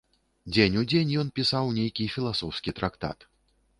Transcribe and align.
Дзень 0.53 0.77
у 0.81 0.85
дзень 0.93 1.11
ён 1.23 1.29
пісаў 1.39 1.69
нейкі 1.77 2.11
філасофскі 2.15 2.77
трактат. 2.81 3.19